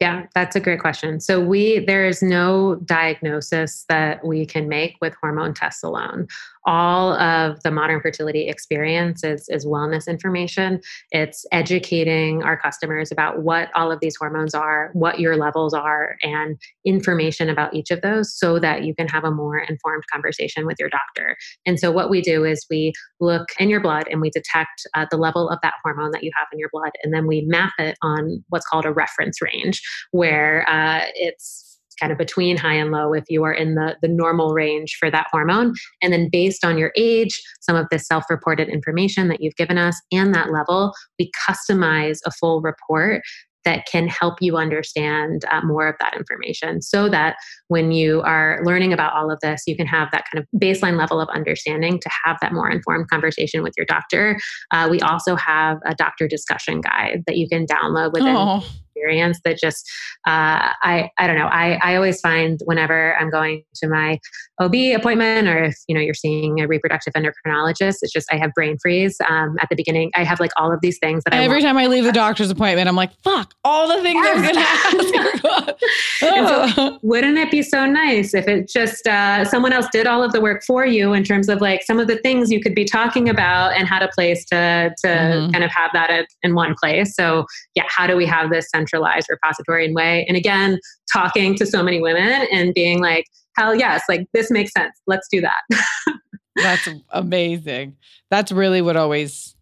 [0.00, 1.20] Yeah, that's a great question.
[1.20, 6.26] So we there is no diagnosis that we can make with hormone tests alone
[6.66, 10.80] all of the modern fertility experience is, is wellness information.
[11.10, 16.16] It's educating our customers about what all of these hormones are, what your levels are,
[16.22, 20.66] and information about each of those so that you can have a more informed conversation
[20.66, 21.36] with your doctor.
[21.66, 25.06] And so, what we do is we look in your blood and we detect uh,
[25.10, 27.72] the level of that hormone that you have in your blood, and then we map
[27.78, 31.71] it on what's called a reference range, where uh, it's
[32.02, 35.08] kind of between high and low if you are in the, the normal range for
[35.08, 35.72] that hormone.
[36.02, 39.78] And then based on your age, some of the self reported information that you've given
[39.78, 43.22] us, and that level, we customize a full report
[43.64, 47.36] that can help you understand uh, more of that information so that
[47.68, 50.98] when you are learning about all of this, you can have that kind of baseline
[50.98, 54.36] level of understanding to have that more informed conversation with your doctor.
[54.72, 58.34] Uh, we also have a doctor discussion guide that you can download within.
[58.36, 58.64] Oh
[59.02, 59.90] experience that just
[60.26, 61.46] uh, I I don't know.
[61.46, 64.20] I I always find whenever I'm going to my
[64.60, 68.52] OB appointment or if you know you're seeing a reproductive endocrinologist it's just I have
[68.54, 70.10] brain freeze um, at the beginning.
[70.14, 72.88] I have like all of these things that every time I leave the doctor's appointment
[72.88, 74.36] I'm like fuck all the things yes.
[74.36, 75.78] I'm gonna ask
[76.78, 80.32] so, wouldn't it be so nice if it just uh, someone else did all of
[80.32, 82.84] the work for you in terms of like some of the things you could be
[82.84, 85.50] talking about and had a place to to mm-hmm.
[85.50, 87.14] kind of have that in one place?
[87.16, 90.24] So yeah how do we have this central centralized repository and way.
[90.28, 90.78] And again,
[91.12, 93.26] talking to so many women and being like,
[93.56, 94.98] hell yes, like this makes sense.
[95.06, 95.60] Let's do that.
[96.56, 97.96] That's amazing.
[98.30, 99.54] That's really what always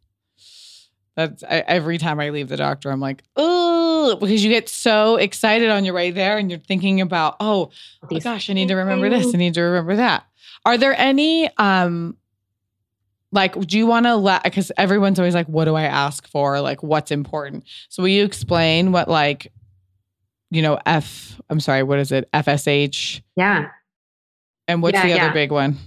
[1.17, 5.17] that's I, every time I leave the doctor, I'm like, oh, because you get so
[5.17, 7.71] excited on your way there and you're thinking about, oh,
[8.11, 10.25] oh gosh, I need to remember this, I need to remember that.
[10.65, 12.17] Are there any um
[13.33, 16.61] like do you want to let because everyone's always like what do i ask for?
[16.61, 17.65] Like what's important?
[17.89, 19.53] So will you explain what like
[20.51, 22.29] you know f i'm sorry what is it?
[22.33, 23.69] Fsh yeah.
[24.69, 25.33] And what's yeah, the other yeah.
[25.33, 25.79] big one?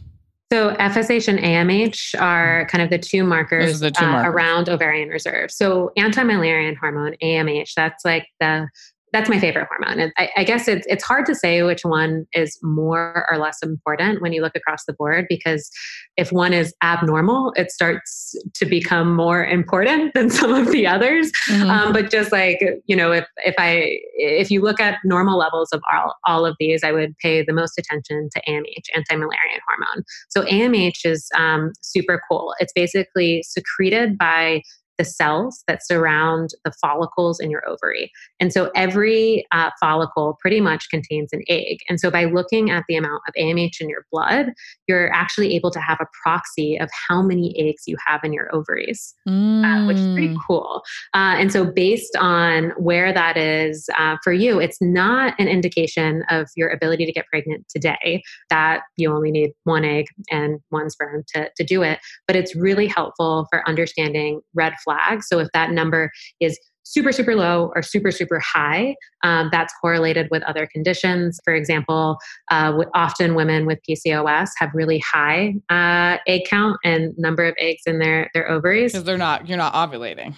[0.51, 4.27] So FSH and AMH are kind of the two markers, the two markers.
[4.27, 5.49] Uh, around ovarian reserve.
[5.51, 8.67] So anti-Müllerian hormone AMH, that's like the
[9.13, 10.12] that's my favorite hormone.
[10.17, 14.23] I, I, guess it's it's hard to say which one is more or less important
[14.23, 15.69] when you look across the board because
[16.17, 21.32] if one is abnormal, it starts to become more important than some of the others.
[21.47, 21.69] Mm-hmm.
[21.69, 25.69] Um, but just like you know, if if I if you look at normal levels
[25.71, 30.04] of all all of these, I would pay the most attention to AMH, anti-Müllerian hormone.
[30.30, 32.56] So AMH is um, super cool.
[32.60, 34.63] It's basically secreted by
[34.97, 38.12] the cells that surround the follicles in your ovary.
[38.39, 41.79] And so every uh, follicle pretty much contains an egg.
[41.89, 44.53] And so by looking at the amount of AMH in your blood,
[44.88, 48.53] you're actually able to have a proxy of how many eggs you have in your
[48.53, 49.63] ovaries, mm.
[49.63, 50.38] uh, which is pretty mm.
[50.45, 50.84] cool.
[51.13, 56.23] Uh, and so based on where that is uh, for you, it's not an indication
[56.29, 60.89] of your ability to get pregnant today, that you only need one egg and one
[60.89, 61.99] sperm to, to do it.
[62.27, 65.28] But it's really helpful for understanding red flags.
[65.28, 70.28] So if that number is super, super low or super, super high, um, that's correlated
[70.32, 71.39] with other conditions.
[71.43, 72.17] For example,
[72.52, 77.84] uh, often women with PCOS have really high uh, egg count and number of eggs
[77.86, 78.91] in their, their ovaries.
[78.91, 80.36] Because they're not, you're not ovulating.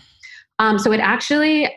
[0.59, 1.69] Um, so it actually,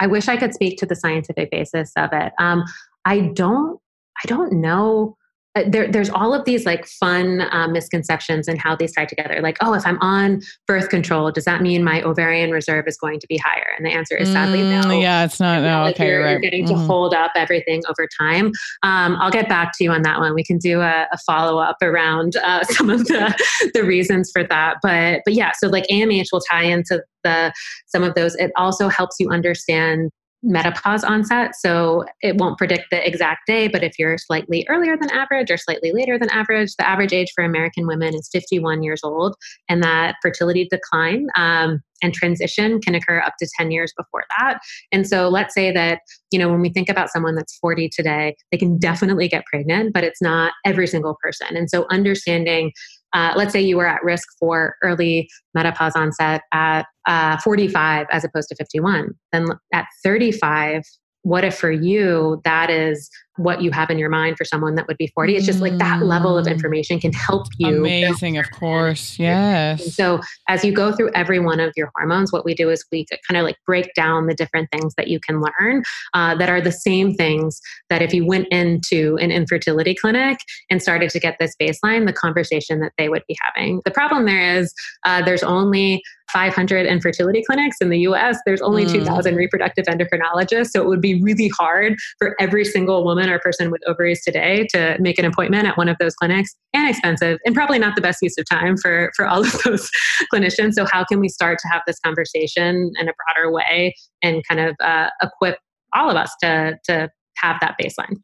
[0.00, 2.32] I wish I could speak to the scientific basis of it.
[2.38, 2.64] Um,
[3.04, 3.80] I don't,
[4.22, 5.16] I don't know
[5.56, 9.40] uh, there, there's all of these like fun uh, misconceptions and how these tie together.
[9.42, 13.18] Like, oh, if I'm on birth control, does that mean my ovarian reserve is going
[13.18, 13.66] to be higher?
[13.76, 15.00] And the answer is sadly mm, no.
[15.00, 15.62] Yeah, it's not.
[15.62, 16.30] No, like okay, you're, right.
[16.30, 16.74] you're getting mm-hmm.
[16.74, 18.52] to hold up everything over time.
[18.84, 20.34] Um, I'll get back to you on that one.
[20.34, 23.34] We can do a, a follow up around uh, some of the
[23.74, 24.76] the reasons for that.
[24.82, 27.52] But but yeah, so like AMH will tie into the
[27.88, 28.36] some of those.
[28.36, 30.10] It also helps you understand
[30.42, 31.54] menopause onset.
[31.54, 35.56] So it won't predict the exact day, but if you're slightly earlier than average or
[35.56, 39.36] slightly later than average, the average age for American women is 51 years old,
[39.68, 44.60] and that fertility decline um, and transition can occur up to 10 years before that.
[44.92, 46.00] And so let's say that,
[46.30, 49.92] you know, when we think about someone that's 40 today, they can definitely get pregnant,
[49.92, 51.56] but it's not every single person.
[51.56, 52.72] And so understanding
[53.12, 58.24] uh, let's say you were at risk for early menopause onset at uh, 45 as
[58.24, 60.82] opposed to 51, then at 35,
[61.22, 64.86] what if for you that is what you have in your mind for someone that
[64.86, 66.50] would be 40 it's just like that level of mm.
[66.50, 69.82] information can help you amazing of course yes.
[69.82, 72.84] And so as you go through every one of your hormones what we do is
[72.92, 75.82] we kind of like break down the different things that you can learn
[76.14, 80.38] uh, that are the same things that if you went into an infertility clinic
[80.70, 83.80] and started to get this baseline the conversation that they would be having.
[83.84, 84.72] The problem there is
[85.04, 88.92] uh, there's only 500 infertility clinics in the US, there's only mm.
[88.92, 90.70] 2,000 reproductive endocrinologists.
[90.70, 94.66] So it would be really hard for every single woman or person with ovaries today
[94.70, 98.02] to make an appointment at one of those clinics and expensive and probably not the
[98.02, 99.90] best use of time for, for all of those
[100.32, 100.74] clinicians.
[100.74, 104.60] So, how can we start to have this conversation in a broader way and kind
[104.60, 105.58] of uh, equip
[105.94, 108.16] all of us to, to have that baseline?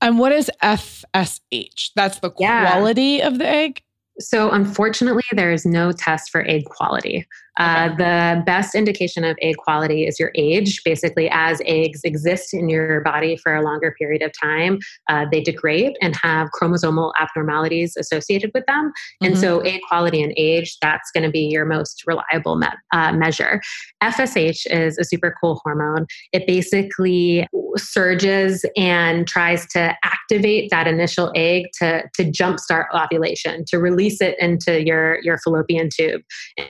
[0.00, 1.90] And what is FSH?
[1.94, 3.28] That's the quality yeah.
[3.28, 3.82] of the egg?
[4.18, 7.26] So, unfortunately, there is no test for egg quality.
[7.56, 10.82] Uh, the best indication of egg quality is your age.
[10.84, 15.40] Basically, as eggs exist in your body for a longer period of time, uh, they
[15.40, 18.88] degrade and have chromosomal abnormalities associated with them.
[18.88, 19.26] Mm-hmm.
[19.26, 23.12] And so, egg quality and age, that's going to be your most reliable me- uh,
[23.12, 23.60] measure.
[24.02, 26.06] FSH is a super cool hormone.
[26.32, 33.78] It basically surges and tries to activate that initial egg to, to jumpstart ovulation, to
[33.78, 36.22] release it into your, your fallopian tube.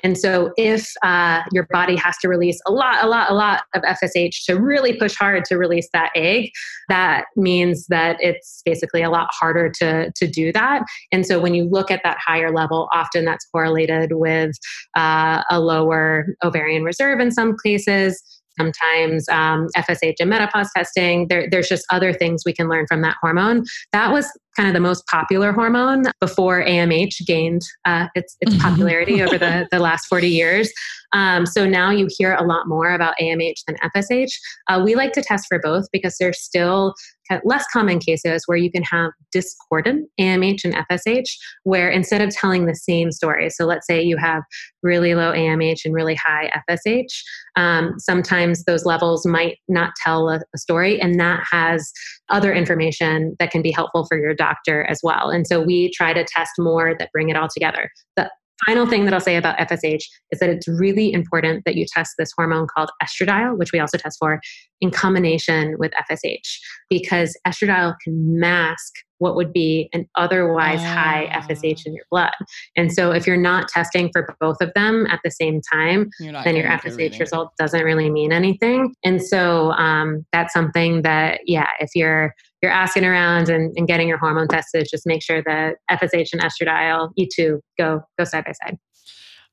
[0.03, 3.35] And so, if if uh, your body has to release a lot, a lot, a
[3.35, 6.51] lot of FSH to really push hard to release that egg,
[6.89, 10.85] that means that it's basically a lot harder to, to do that.
[11.13, 14.53] And so when you look at that higher level, often that's correlated with
[14.97, 18.23] uh, a lower ovarian reserve in some cases
[18.59, 21.29] sometimes um, FSH and menopause testing.
[21.29, 23.65] There, there's just other things we can learn from that hormone.
[23.93, 29.23] That was kind of the most popular hormone before AMH gained uh, its, its popularity
[29.23, 30.73] over the, the last 40 years.
[31.17, 34.33] Um, so now you hear a lot more about AMH than FSH.
[34.69, 36.95] Uh, we like to test for both because there's still
[37.43, 41.31] less common cases where you can have discordant AMH and FSH,
[41.65, 44.43] where instead of telling the same story, so let's say you have
[44.83, 47.23] really low AMH and really high FSH,
[47.57, 51.91] um, sometimes those levels might not tell a, a story, and that has
[52.29, 55.31] other information that can be helpful for your doctor as well.
[55.31, 57.91] And so we try to test more that bring it all together.
[58.17, 58.31] The
[58.65, 62.15] final thing that I'll say about FSH is that it's really important that you test
[62.19, 64.41] this hormone called estradiol, which we also test for,
[64.81, 70.85] in combination with FSH, because estradiol can mask what would be an otherwise oh.
[70.85, 72.35] high FSH in your blood.
[72.77, 76.57] And so if you're not testing for both of them at the same time, then
[76.57, 78.95] your FSH result doesn't really mean anything.
[79.05, 84.09] And so um, that's something that, yeah, if you're you're asking around and, and getting
[84.09, 88.53] your hormone tested, just make sure that FSH and estradiol, E2, go go side by
[88.53, 88.79] side.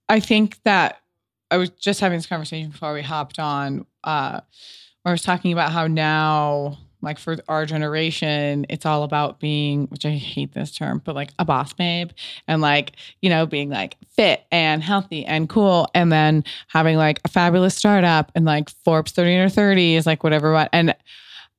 [0.10, 1.00] I think that
[1.52, 4.42] I was just having this conversation before we hopped on, uh,
[5.02, 9.88] where I was talking about how now like for our generation, it's all about being,
[9.88, 12.12] which I hate this term, but like a boss babe
[12.48, 15.88] and like, you know, being like fit and healthy and cool.
[15.94, 20.24] And then having like a fabulous startup and like Forbes 30 or 30 is like
[20.24, 20.54] whatever.
[20.54, 20.70] What.
[20.72, 20.96] And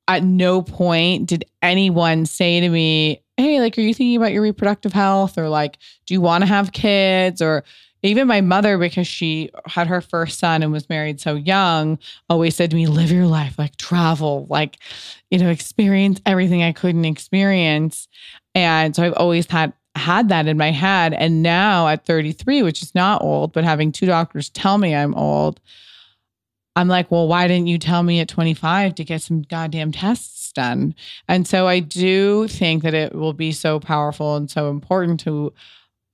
[0.07, 4.43] at no point did anyone say to me, Hey, like, are you thinking about your
[4.43, 5.37] reproductive health?
[5.37, 7.41] Or like, do you want to have kids?
[7.41, 7.63] Or
[8.01, 11.97] even my mother, because she had her first son and was married so young,
[12.29, 14.77] always said to me, live your life, like travel, like,
[15.31, 18.07] you know, experience everything I couldn't experience.
[18.53, 21.13] And so I've always had had that in my head.
[21.13, 25.15] And now at 33, which is not old, but having two doctors tell me I'm
[25.15, 25.59] old,
[26.75, 30.51] I'm like, well, why didn't you tell me at 25 to get some goddamn tests
[30.51, 30.93] done?
[31.27, 35.53] And so I do think that it will be so powerful and so important to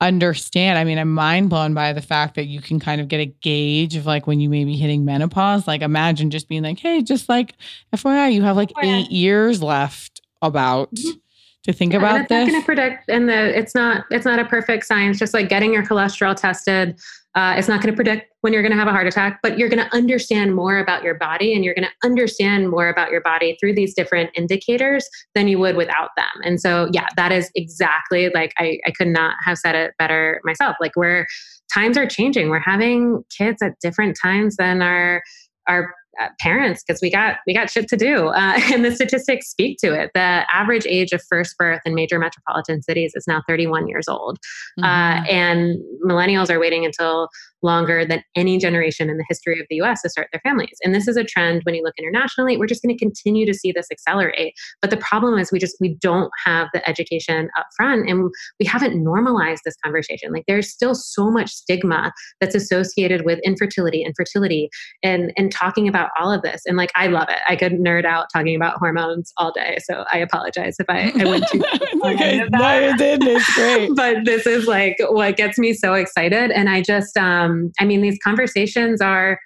[0.01, 0.77] understand.
[0.77, 3.25] I mean, I'm mind blown by the fact that you can kind of get a
[3.25, 5.67] gauge of like when you may be hitting menopause.
[5.67, 7.53] Like, imagine just being like, hey, just like
[7.95, 10.93] FYI, you have like eight years left about.
[10.93, 11.17] Mm-hmm.
[11.65, 12.39] To think yeah, about and it's this.
[12.39, 15.19] not going to predict, and the it's not it's not a perfect science.
[15.19, 16.99] Just like getting your cholesterol tested,
[17.33, 19.57] uh, it's not going to predict when you're going to have a heart attack, but
[19.57, 23.09] you're going to understand more about your body and you're going to understand more about
[23.09, 26.41] your body through these different indicators than you would without them.
[26.43, 30.41] And so, yeah, that is exactly like I, I could not have said it better
[30.43, 30.75] myself.
[30.81, 31.25] Like, where
[31.73, 35.21] times are changing, we're having kids at different times than our
[35.67, 39.49] our uh, parents because we got we got shit to do uh, and the statistics
[39.49, 43.41] speak to it the average age of first birth in major metropolitan cities is now
[43.47, 44.37] 31 years old
[44.81, 45.23] uh, mm-hmm.
[45.23, 47.29] uh, and millennials are waiting until
[47.63, 50.77] longer than any generation in the history of the US to start their families.
[50.83, 53.53] And this is a trend when you look internationally, we're just going to continue to
[53.53, 54.53] see this accelerate.
[54.81, 58.65] But the problem is we just we don't have the education up front and we
[58.65, 60.31] haven't normalized this conversation.
[60.31, 64.69] Like there's still so much stigma that's associated with infertility and fertility
[65.03, 66.61] and and talking about all of this.
[66.65, 67.39] And like I love it.
[67.47, 69.77] I could nerd out talking about hormones all day.
[69.83, 71.63] So I apologize if I, I went too
[72.05, 72.43] okay.
[72.49, 73.23] No, you did.
[73.23, 73.91] It's great.
[73.95, 76.51] but this is like what gets me so excited.
[76.51, 79.39] And I just um um, I mean, these conversations are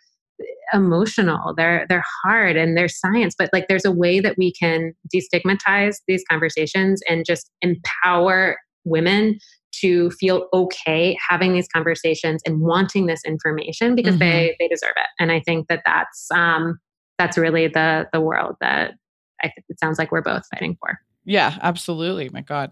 [0.73, 4.93] emotional they're they're hard and they're science but like there's a way that we can
[5.15, 9.37] destigmatize these conversations and just empower women
[9.81, 14.19] to feel okay having these conversations and wanting this information because mm-hmm.
[14.19, 15.07] they they deserve it.
[15.19, 16.79] And i think that that's um
[17.17, 18.93] that's really the the world that
[19.41, 20.99] i think it sounds like we're both fighting for.
[21.25, 22.29] Yeah absolutely.
[22.29, 22.71] My god.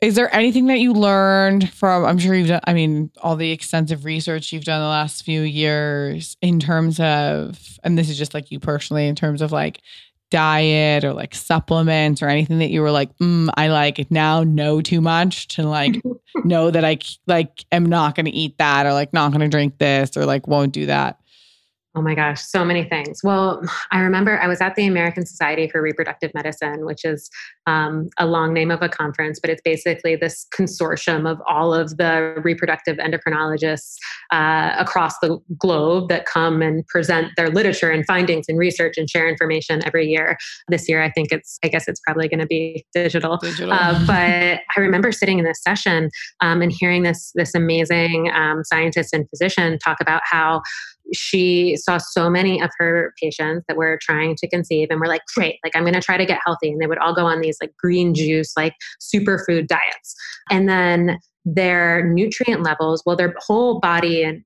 [0.00, 3.52] Is there anything that you learned from, I'm sure you've done, I mean, all the
[3.52, 8.34] extensive research you've done the last few years in terms of, and this is just
[8.34, 9.80] like you personally, in terms of like
[10.34, 14.80] diet or like supplements or anything that you were like, mm, I like now know
[14.80, 16.02] too much to like
[16.44, 19.48] know that I like am not going to eat that or like not going to
[19.48, 21.20] drink this or like won't do that?
[21.96, 23.20] Oh my gosh, so many things.
[23.22, 27.30] Well, I remember I was at the American Society for Reproductive Medicine, which is
[27.68, 31.96] um, a long name of a conference, but it's basically this consortium of all of
[31.96, 33.94] the reproductive endocrinologists
[34.32, 39.08] uh, across the globe that come and present their literature and findings and research and
[39.08, 40.36] share information every year.
[40.66, 43.36] This year, I think it's, I guess it's probably going to be digital.
[43.36, 43.72] digital.
[43.72, 48.64] Uh, but I remember sitting in this session um, and hearing this this amazing um,
[48.64, 50.60] scientist and physician talk about how
[51.12, 55.22] she saw so many of her patients that were trying to conceive and were like,
[55.34, 56.70] great, like I'm going to try to get healthy.
[56.70, 60.14] And they would all go on these like green juice, like superfood diets.
[60.50, 64.42] And then their nutrient levels, well, their whole body and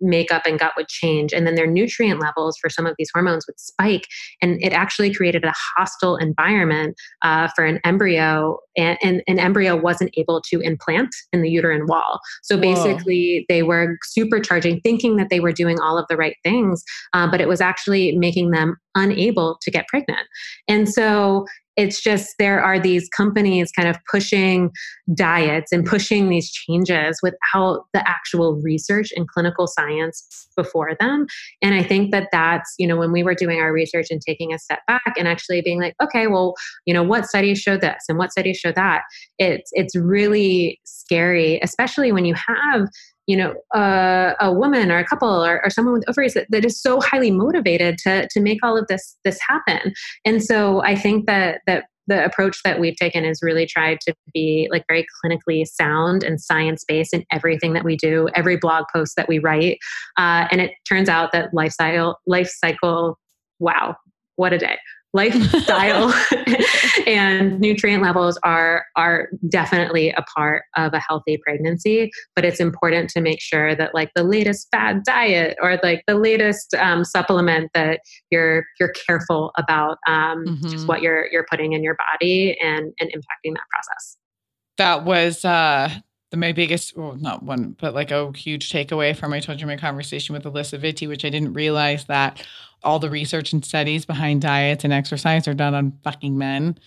[0.00, 3.44] makeup and gut would change and then their nutrient levels for some of these hormones
[3.46, 4.06] would spike
[4.40, 9.74] and it actually created a hostile environment uh, for an embryo and, and, an embryo
[9.74, 13.54] wasn't able to implant in the uterine wall so basically Whoa.
[13.54, 17.40] they were supercharging thinking that they were doing all of the right things uh, but
[17.40, 20.26] it was actually making them unable to get pregnant
[20.68, 21.44] and so
[21.76, 24.70] it's just there are these companies kind of pushing
[25.14, 31.26] diets and pushing these changes without the actual research and clinical science before them.
[31.62, 34.52] And i think that that's you know when we were doing our research and taking
[34.52, 36.54] a step back and actually being like okay well
[36.84, 39.02] you know what studies show this and what studies show that
[39.38, 42.88] it's it's really scary especially when you have
[43.26, 46.64] you know uh, a woman or a couple or, or someone with ovaries that, that
[46.64, 49.92] is so highly motivated to to make all of this this happen.
[50.24, 54.14] And so i think that that the approach that we've taken is really tried to
[54.32, 58.84] be like very clinically sound and science based in everything that we do every blog
[58.94, 59.78] post that we write.
[60.16, 63.18] Uh, and it turns out that lifestyle life cycle
[63.58, 63.96] wow
[64.36, 64.76] what a day
[65.12, 66.12] lifestyle
[67.06, 73.08] and nutrient levels are are definitely a part of a healthy pregnancy but it's important
[73.10, 77.70] to make sure that like the latest fad diet or like the latest um, supplement
[77.74, 78.00] that
[78.30, 80.68] you're you're careful about um, mm-hmm.
[80.68, 84.16] just what you're you're putting in your body and and impacting that process
[84.76, 85.90] that was uh
[86.36, 89.76] my biggest well not one but like a huge takeaway from I told you my
[89.76, 92.46] conversation with Alisa Vitti, which I didn't realize that
[92.82, 96.78] all the research and studies behind diets and exercise are done on fucking men.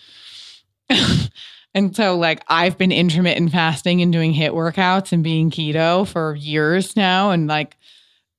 [1.74, 6.34] and so like I've been intermittent fasting and doing HIT workouts and being keto for
[6.34, 7.76] years now and like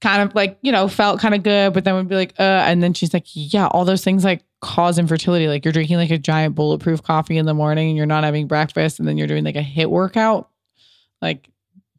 [0.02, 2.64] kind of like, you know, felt kind of good, but then would be like, uh,
[2.66, 5.48] and then she's like, yeah, all those things like cause infertility.
[5.48, 8.48] Like you're drinking like a giant bulletproof coffee in the morning and you're not having
[8.48, 10.50] breakfast and then you're doing like a HIT workout.
[11.22, 11.50] Like,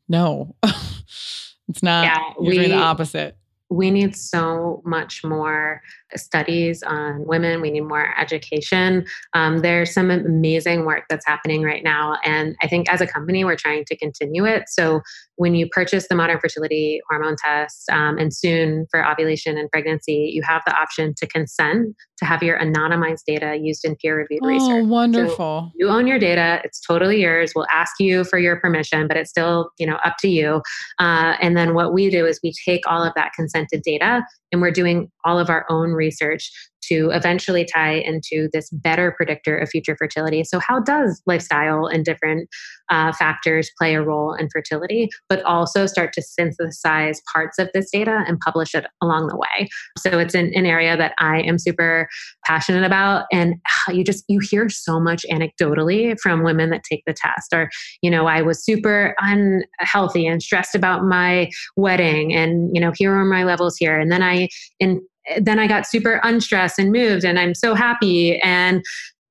[0.09, 3.37] no, it's not, yeah, you're we, doing the opposite.
[3.71, 5.83] we need so much more
[6.17, 7.61] studies on women.
[7.61, 9.07] We need more education.
[9.35, 12.19] Um, there's some amazing work that's happening right now.
[12.25, 14.65] And I think as a company, we're trying to continue it.
[14.69, 15.01] So
[15.37, 20.31] when you purchase the modern fertility hormone test um, and soon for ovulation and pregnancy,
[20.33, 24.41] you have the option to consent to have your anonymized data used in peer reviewed
[24.45, 24.87] oh, research.
[24.87, 25.71] wonderful.
[25.73, 26.61] So you own your data.
[26.65, 27.53] It's totally yours.
[27.57, 30.63] We'll ask you for your permission, but it's still, you know, up to you.
[30.99, 34.61] Uh, and then what we do is we take all of that consented data and
[34.61, 36.51] we're doing all of our own research
[36.83, 40.45] to eventually tie into this better predictor of future fertility.
[40.45, 42.49] So, how does lifestyle and different
[42.91, 47.91] uh, factors play a role in fertility, but also start to synthesize parts of this
[47.91, 49.69] data and publish it along the way?
[49.99, 52.09] So, it's an, an area that I am super
[52.45, 53.27] passionate about.
[53.33, 53.55] And
[53.89, 57.71] you just, you hear so much anecdotally from women that take the test, or,
[58.03, 63.13] you know, I was super unhealthy and stressed about my wedding, and, you know, here
[63.13, 63.99] are my levels here.
[63.99, 64.49] And then I,
[64.81, 65.01] in
[65.41, 68.41] then I got super unstressed and moved, and I'm so happy.
[68.41, 68.83] And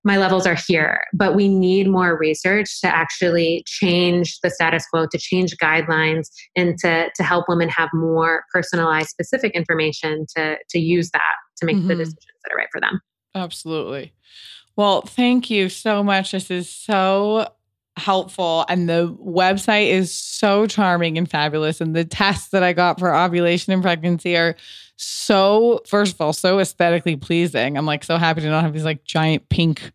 [0.04, 1.02] my levels are here.
[1.14, 6.78] But we need more research to actually change the status quo, to change guidelines, and
[6.80, 11.78] to, to help women have more personalized, specific information to, to use that to make
[11.78, 11.88] mm-hmm.
[11.88, 13.00] the decisions that are right for them.
[13.36, 14.14] Absolutely.
[14.76, 16.32] Well, thank you so much.
[16.32, 17.48] This is so
[17.98, 22.98] helpful and the website is so charming and fabulous and the tests that I got
[22.98, 24.56] for ovulation and pregnancy are
[25.02, 27.78] so first of all so aesthetically pleasing.
[27.78, 29.92] I'm like so happy to not have these like giant pink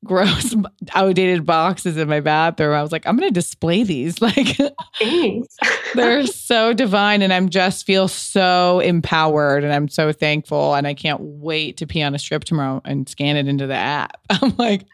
[0.04, 0.54] gross
[0.94, 2.72] outdated boxes in my bathroom.
[2.72, 4.18] I was like, I'm going to display these.
[4.28, 4.56] Like,
[5.94, 7.22] they're so divine.
[7.22, 10.74] And I'm just feel so empowered and I'm so thankful.
[10.74, 13.74] And I can't wait to pee on a strip tomorrow and scan it into the
[13.74, 14.20] app.
[14.30, 14.86] I'm like,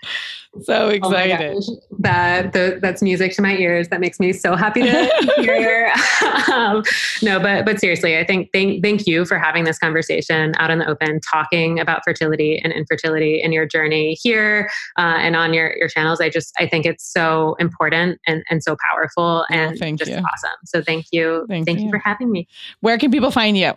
[0.63, 1.57] so oh excited.
[1.57, 3.89] Oh that the, that's music to my ears.
[3.89, 5.93] That makes me so happy to hear.
[6.53, 6.83] um,
[7.23, 10.79] no, but but seriously, I think thank thank you for having this conversation out in
[10.79, 15.77] the open, talking about fertility and infertility in your journey here uh, and on your
[15.77, 16.21] your channels.
[16.21, 20.17] I just I think it's so important and and so powerful and oh, just you.
[20.17, 20.59] awesome.
[20.65, 21.87] So thank you, thank, thank you.
[21.87, 22.47] you for having me.
[22.81, 23.73] Where can people find you?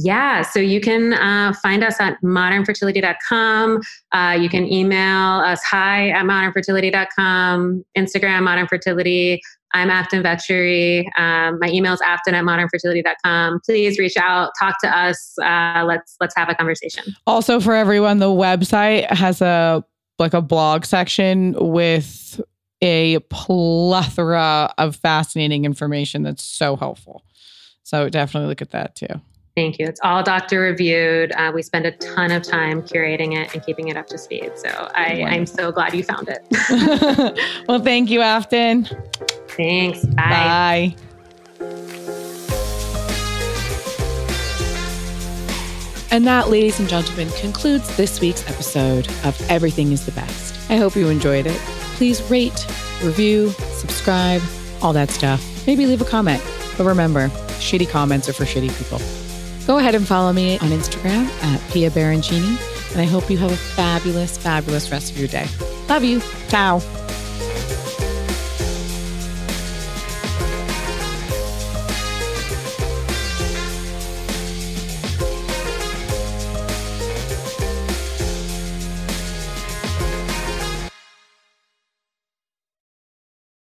[0.00, 3.80] Yeah, so you can uh, find us at modernfertility.com.
[4.12, 9.40] Uh, you can email us hi at modernfertility.com, Instagram modernfertility.
[9.74, 11.04] I'm Afton Vechery.
[11.18, 13.60] Um, my email is afton at modernfertility.com.
[13.66, 15.36] Please reach out, talk to us.
[15.42, 17.16] Uh, let's let's have a conversation.
[17.26, 19.84] Also, for everyone, the website has a
[20.20, 22.40] like a blog section with
[22.82, 27.24] a plethora of fascinating information that's so helpful.
[27.82, 29.20] So definitely look at that too.
[29.58, 29.86] Thank you.
[29.86, 31.32] It's all doctor reviewed.
[31.32, 34.52] Uh, we spend a ton of time curating it and keeping it up to speed.
[34.54, 36.46] So I, I'm so glad you found it.
[37.68, 38.88] well, thank you, Afton.
[39.48, 40.06] Thanks.
[40.06, 40.94] Bye.
[41.58, 41.68] Bye.
[46.12, 50.70] And that, ladies and gentlemen, concludes this week's episode of Everything is the Best.
[50.70, 51.58] I hope you enjoyed it.
[51.96, 52.64] Please rate,
[53.02, 54.40] review, subscribe,
[54.82, 55.66] all that stuff.
[55.66, 56.44] Maybe leave a comment.
[56.76, 57.26] But remember,
[57.58, 59.00] shitty comments are for shitty people.
[59.68, 62.56] Go ahead and follow me on Instagram at Pia Baroncini.
[62.92, 65.46] And I hope you have a fabulous, fabulous rest of your day.
[65.90, 66.22] Love you.
[66.48, 66.80] Ciao.